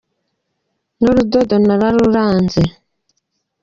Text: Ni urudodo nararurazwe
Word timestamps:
Ni 1.01 1.05
urudodo 1.11 1.55
nararurazwe 1.67 2.63